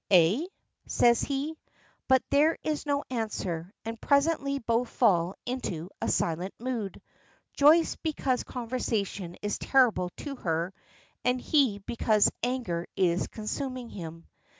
"Eh?" 0.09 0.43
says 0.87 1.21
he. 1.21 1.55
But 2.07 2.23
there 2.31 2.57
is 2.63 2.87
no 2.87 3.03
answer, 3.11 3.71
and 3.85 4.01
presently 4.01 4.57
both 4.57 4.89
fall 4.89 5.35
into 5.45 5.91
a 6.01 6.07
silent 6.09 6.55
mood 6.57 6.99
Joyce 7.53 7.95
because 7.97 8.43
conversation 8.43 9.37
is 9.43 9.59
terrible 9.59 10.09
to 10.17 10.37
her, 10.37 10.73
and 11.23 11.39
he 11.39 11.77
because 11.85 12.31
anger 12.41 12.87
is 12.95 13.27
consuming 13.27 13.89
him. 13.91 14.25